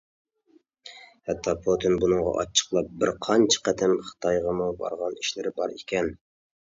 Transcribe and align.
ھەتتا 1.31 1.53
پۇتىن 1.67 1.99
بۇنىڭغا 2.03 2.33
ئاچچىقلاپ 2.43 2.89
بىر 3.03 3.13
قانچە 3.27 3.63
قېتىم 3.69 3.95
خىتايغىمۇ 4.09 4.71
بارغان 4.81 5.19
ئىشلىرى 5.21 5.53
بار 5.61 5.77
ئىكەن. 5.77 6.11